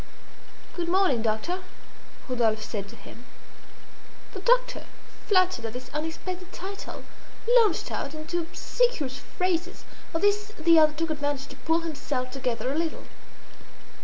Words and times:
"Good 0.73 0.87
morning, 0.89 1.21
doctor," 1.21 1.61
Rodolphe 2.27 2.63
said 2.63 2.89
to 2.89 2.95
him. 2.95 3.23
The 4.33 4.39
doctor, 4.39 4.87
flattered 5.27 5.63
at 5.65 5.73
this 5.73 5.91
unexpected 5.93 6.51
title, 6.51 7.03
launched 7.59 7.91
out 7.91 8.15
into 8.15 8.39
obsequious 8.39 9.19
phrases. 9.19 9.83
Of 10.15 10.21
this 10.23 10.53
the 10.57 10.79
other 10.79 10.93
took 10.93 11.11
advantage 11.11 11.45
to 11.49 11.55
pull 11.55 11.81
himself 11.81 12.31
together 12.31 12.71
a 12.71 12.75
little. 12.79 13.03